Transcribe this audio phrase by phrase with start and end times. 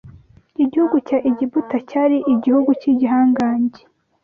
[0.63, 3.81] igihugu cya Egiputa cyari igihugu cy’igihangange